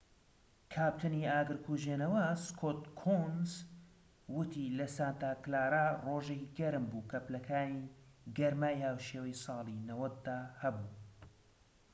کاپتنی 0.73 1.21
ئاگر 1.31 1.57
کوژێنەوە 1.65 2.25
سکۆت 2.45 2.81
کۆونس 2.99 3.51
وتی 4.35 4.65
لە 4.77 4.85
سانتا 4.95 5.31
کلارا 5.43 5.87
ڕۆژێکی 6.05 6.51
گەرم 6.57 6.85
بوو 6.91 7.07
کە 7.11 7.17
پلەکانی 7.27 7.91
گەرمای 8.37 8.83
هاوشێوەی 8.85 9.39
ساڵی 9.43 9.77
90دا 9.89 10.39
هەبوو 10.61 10.93